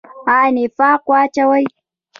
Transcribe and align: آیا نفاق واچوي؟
آیا 0.33 0.49
نفاق 0.57 1.01
واچوي؟ 1.11 1.65